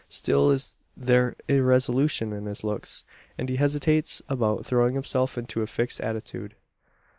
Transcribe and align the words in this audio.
Still 0.09 0.49
is 0.49 0.77
there 0.97 1.35
irresolution 1.47 2.33
in 2.33 2.47
his 2.47 2.63
looks; 2.63 3.05
and 3.37 3.47
he 3.49 3.57
hesitates 3.57 4.19
about 4.27 4.65
throwing 4.65 4.95
himself 4.95 5.37
into 5.37 5.61
a 5.61 5.67
fixed 5.67 6.01
attitude. 6.01 6.55